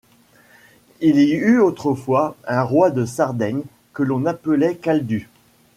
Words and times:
Il 0.99 1.19
y 1.19 1.35
eut 1.35 1.59
autrefois 1.59 2.35
un 2.47 2.63
roi 2.63 2.89
de 2.89 3.05
Sardaigne 3.05 3.61
que 3.93 4.01
l'on 4.01 4.25
appelait 4.25 4.73
Caldus. 4.75 5.27